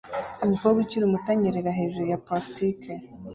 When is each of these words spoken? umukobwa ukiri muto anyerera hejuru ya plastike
umukobwa 0.43 0.77
ukiri 0.83 1.05
muto 1.11 1.29
anyerera 1.33 1.77
hejuru 1.79 2.05
ya 2.11 2.21
plastike 2.25 2.91